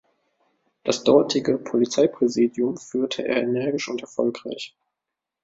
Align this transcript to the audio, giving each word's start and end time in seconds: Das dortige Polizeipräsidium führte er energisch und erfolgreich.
Das 0.83 1.03
dortige 1.03 1.59
Polizeipräsidium 1.59 2.75
führte 2.75 3.21
er 3.27 3.37
energisch 3.43 3.87
und 3.87 4.01
erfolgreich. 4.01 4.73